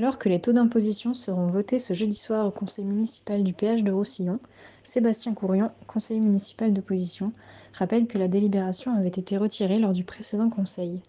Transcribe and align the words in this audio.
Alors 0.00 0.16
que 0.16 0.30
les 0.30 0.40
taux 0.40 0.54
d'imposition 0.54 1.12
seront 1.12 1.46
votés 1.46 1.78
ce 1.78 1.92
jeudi 1.92 2.14
soir 2.14 2.46
au 2.46 2.50
conseil 2.50 2.86
municipal 2.86 3.44
du 3.44 3.52
péage 3.52 3.84
de 3.84 3.92
Roussillon, 3.92 4.40
Sébastien 4.82 5.34
Courion, 5.34 5.70
conseiller 5.86 6.20
municipal 6.20 6.72
d'opposition, 6.72 7.30
rappelle 7.74 8.06
que 8.06 8.16
la 8.16 8.26
délibération 8.26 8.96
avait 8.96 9.08
été 9.08 9.36
retirée 9.36 9.78
lors 9.78 9.92
du 9.92 10.02
précédent 10.02 10.48
conseil. 10.48 11.02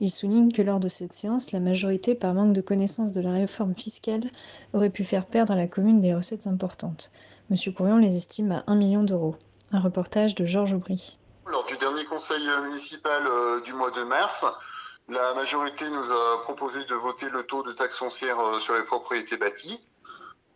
Il 0.00 0.10
souligne 0.10 0.50
que 0.50 0.62
lors 0.62 0.80
de 0.80 0.88
cette 0.88 1.12
séance, 1.12 1.52
la 1.52 1.60
majorité, 1.60 2.14
par 2.14 2.32
manque 2.32 2.54
de 2.54 2.62
connaissance 2.62 3.12
de 3.12 3.20
la 3.20 3.32
réforme 3.32 3.74
fiscale, 3.74 4.24
aurait 4.72 4.88
pu 4.88 5.04
faire 5.04 5.26
perdre 5.26 5.52
à 5.52 5.56
la 5.56 5.68
commune 5.68 6.00
des 6.00 6.14
recettes 6.14 6.46
importantes. 6.46 7.10
Monsieur 7.50 7.72
Courion 7.72 7.98
les 7.98 8.16
estime 8.16 8.52
à 8.52 8.64
1 8.66 8.76
million 8.76 9.02
d'euros. 9.02 9.36
Un 9.72 9.80
reportage 9.80 10.34
de 10.34 10.46
Georges 10.46 10.72
Aubry. 10.72 11.18
Lors 11.46 11.66
du 11.66 11.76
dernier 11.76 12.06
conseil 12.06 12.48
municipal 12.62 13.26
euh, 13.26 13.60
du 13.60 13.74
mois 13.74 13.90
de 13.90 14.04
mars, 14.04 14.46
la 15.08 15.32
majorité 15.34 15.88
nous 15.88 16.12
a 16.12 16.42
proposé 16.42 16.84
de 16.84 16.94
voter 16.94 17.30
le 17.30 17.44
taux 17.44 17.62
de 17.62 17.72
taxe 17.72 17.98
foncière 17.98 18.38
euh, 18.40 18.58
sur 18.58 18.74
les 18.74 18.84
propriétés 18.84 19.38
bâties. 19.38 19.82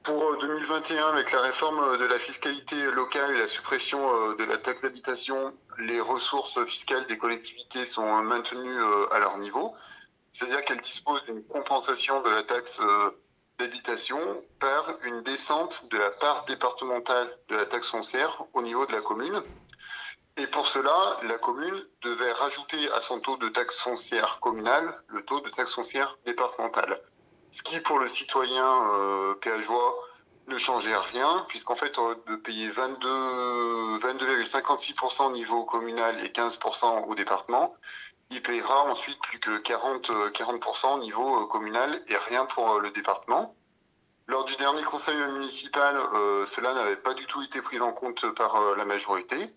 Pour 0.02 0.36
2021, 0.38 0.96
euh, 0.96 1.12
avec 1.12 1.32
la 1.32 1.40
réforme 1.40 1.96
de 1.96 2.04
la 2.04 2.18
fiscalité 2.18 2.76
locale 2.90 3.34
et 3.34 3.38
la 3.38 3.48
suppression 3.48 3.98
euh, 3.98 4.36
de 4.36 4.44
la 4.44 4.58
taxe 4.58 4.82
d'habitation, 4.82 5.54
les 5.78 6.00
ressources 6.00 6.62
fiscales 6.66 7.06
des 7.06 7.16
collectivités 7.16 7.86
sont 7.86 8.22
maintenues 8.22 8.78
à 9.10 9.18
leur 9.20 9.38
niveau. 9.38 9.74
C'est-à-dire 10.34 10.60
qu'elles 10.60 10.82
disposent 10.82 11.24
d'une 11.24 11.42
compensation 11.44 12.20
de 12.20 12.28
la 12.28 12.42
taxe 12.42 12.78
d'habitation 13.58 14.18
par 14.60 14.96
une 15.04 15.22
descente 15.22 15.88
de 15.90 15.96
la 15.96 16.10
part 16.10 16.44
départementale 16.44 17.34
de 17.48 17.56
la 17.56 17.64
taxe 17.64 17.88
foncière 17.88 18.44
au 18.52 18.60
niveau 18.60 18.84
de 18.84 18.92
la 18.92 19.00
commune. 19.00 19.42
Et 20.36 20.46
pour 20.46 20.66
cela, 20.66 21.18
la 21.24 21.38
commune 21.38 21.84
devait 22.02 22.32
rajouter 22.32 22.90
à 22.92 23.00
son 23.00 23.20
taux 23.20 23.36
de 23.36 23.48
taxe 23.48 23.80
foncière 23.80 24.38
communale 24.40 24.94
le 25.08 25.24
taux 25.24 25.40
de 25.40 25.50
taxe 25.50 25.74
foncière 25.74 26.16
départementale. 26.24 27.00
Ce 27.50 27.62
qui, 27.62 27.80
pour 27.80 27.98
le 27.98 28.08
citoyen 28.08 28.94
euh, 28.94 29.34
péageois, 29.34 29.94
ne 30.48 30.58
changeait 30.58 30.96
rien, 30.96 31.44
puisqu'en 31.48 31.76
fait, 31.76 32.00
de 32.26 32.36
payer 32.36 32.68
22,56% 32.70 35.26
au 35.26 35.32
niveau 35.32 35.64
communal 35.64 36.18
et 36.24 36.30
15% 36.30 37.04
au 37.06 37.14
département. 37.14 37.76
Il 38.30 38.42
payera 38.42 38.84
ensuite 38.84 39.20
plus 39.20 39.38
que 39.38 39.58
40, 39.58 40.10
40% 40.32 40.94
au 40.94 40.98
niveau 41.00 41.42
euh, 41.42 41.46
communal 41.46 42.02
et 42.08 42.16
rien 42.16 42.46
pour 42.46 42.72
euh, 42.72 42.80
le 42.80 42.90
département. 42.90 43.54
Lors 44.28 44.44
du 44.44 44.54
dernier 44.56 44.84
conseil 44.84 45.16
municipal, 45.32 45.96
euh, 46.14 46.46
cela 46.46 46.72
n'avait 46.72 46.96
pas 46.96 47.14
du 47.14 47.26
tout 47.26 47.42
été 47.42 47.60
pris 47.60 47.80
en 47.80 47.92
compte 47.92 48.32
par 48.34 48.56
euh, 48.56 48.76
la 48.76 48.84
majorité. 48.84 49.50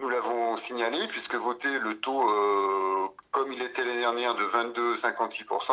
Nous 0.00 0.08
l'avons 0.08 0.56
signalé 0.56 0.98
puisque 1.08 1.36
voter 1.36 1.78
le 1.78 1.94
taux 2.00 2.28
euh, 2.28 3.06
comme 3.30 3.52
il 3.52 3.62
était 3.62 3.84
l'année 3.84 4.00
dernière 4.00 4.34
de 4.34 4.42
22,56%, 4.42 5.68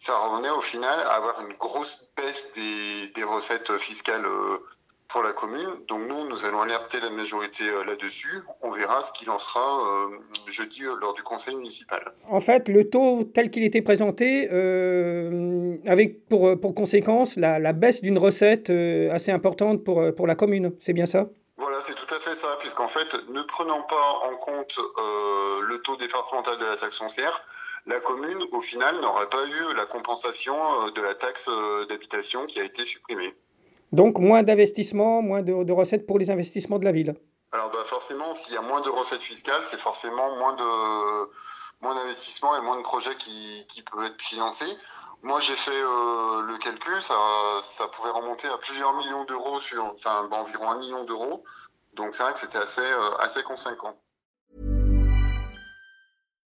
ça 0.00 0.18
revenait 0.18 0.50
au 0.50 0.60
final 0.60 0.98
à 1.00 1.14
avoir 1.14 1.40
une 1.46 1.56
grosse 1.56 2.04
baisse 2.16 2.44
des, 2.54 3.22
recettes 3.22 3.72
fiscales 3.78 4.26
euh, 4.26 4.58
pour 5.08 5.22
la 5.22 5.32
commune. 5.32 5.84
Donc 5.86 6.00
nous, 6.08 6.28
nous 6.28 6.44
allons 6.44 6.62
alerter 6.62 6.98
la 6.98 7.10
majorité 7.10 7.62
euh, 7.68 7.84
là-dessus. 7.84 8.42
On 8.62 8.72
verra 8.72 9.02
ce 9.02 9.12
qu'il 9.12 9.30
en 9.30 9.38
sera 9.38 10.08
jeudi 10.48 10.80
lors 11.00 11.14
du 11.14 11.22
conseil 11.22 11.54
municipal. 11.54 12.02
En 12.28 12.40
fait, 12.40 12.68
le 12.68 12.90
taux 12.90 13.22
tel 13.32 13.50
qu'il 13.50 13.62
était 13.62 13.82
présenté, 13.82 14.48
avec 15.86 16.28
pour, 16.28 16.74
conséquence 16.74 17.36
la, 17.36 17.72
baisse 17.72 18.02
d'une 18.02 18.18
recette 18.18 18.70
assez 18.70 19.30
importante 19.30 19.84
pour, 19.84 20.26
la 20.26 20.34
commune, 20.34 20.72
c'est 20.80 20.92
bien 20.92 21.06
ça? 21.06 21.28
C'est 21.86 21.94
tout 21.94 22.14
à 22.14 22.20
fait 22.20 22.34
ça, 22.34 22.56
puisqu'en 22.58 22.88
fait, 22.88 23.14
ne 23.28 23.42
prenant 23.42 23.82
pas 23.82 24.20
en 24.24 24.36
compte 24.36 24.78
euh, 24.78 25.60
le 25.62 25.80
taux 25.82 25.96
départemental 25.96 26.58
de 26.58 26.64
la 26.64 26.76
taxe 26.76 26.98
foncière, 26.98 27.42
la 27.86 28.00
commune, 28.00 28.42
au 28.50 28.60
final, 28.60 29.00
n'aurait 29.00 29.28
pas 29.28 29.46
eu 29.46 29.74
la 29.74 29.86
compensation 29.86 30.54
euh, 30.54 30.90
de 30.90 31.00
la 31.00 31.14
taxe 31.14 31.48
euh, 31.48 31.86
d'habitation 31.86 32.46
qui 32.46 32.60
a 32.60 32.64
été 32.64 32.84
supprimée. 32.84 33.34
Donc 33.92 34.18
moins 34.18 34.42
d'investissements, 34.42 35.22
moins 35.22 35.42
de, 35.42 35.62
de 35.62 35.72
recettes 35.72 36.06
pour 36.06 36.18
les 36.18 36.30
investissements 36.30 36.80
de 36.80 36.84
la 36.84 36.92
ville. 36.92 37.14
Alors 37.52 37.70
bah 37.70 37.84
forcément, 37.86 38.34
s'il 38.34 38.54
y 38.54 38.56
a 38.56 38.62
moins 38.62 38.80
de 38.80 38.90
recettes 38.90 39.22
fiscales, 39.22 39.62
c'est 39.66 39.78
forcément 39.78 40.36
moins 40.36 40.56
de 40.56 41.30
moins 41.80 41.94
d'investissements 41.94 42.56
et 42.56 42.60
moins 42.62 42.78
de 42.78 42.82
projets 42.82 43.14
qui, 43.16 43.64
qui 43.68 43.82
peuvent 43.82 44.04
être 44.04 44.20
financés. 44.20 44.76
Moi, 45.22 45.40
j'ai 45.40 45.56
fait 45.56 45.70
euh, 45.70 46.42
le 46.42 46.58
calcul, 46.58 47.00
ça, 47.02 47.14
ça 47.62 47.88
pouvait 47.88 48.10
remonter 48.10 48.48
à 48.48 48.58
plusieurs 48.58 48.92
millions 48.94 49.24
d'euros 49.24 49.60
sur, 49.60 49.84
enfin, 49.84 50.28
bah, 50.30 50.38
environ 50.38 50.70
un 50.70 50.78
million 50.78 51.04
d'euros. 51.04 51.44
Donc 51.96 52.14
c'est 52.14 52.22
vrai 52.22 52.32
que 52.32 52.38
c'était 52.38 52.58
assez, 52.58 52.80
euh, 52.80 53.16
assez 53.18 53.42
conséquent. 53.42 53.98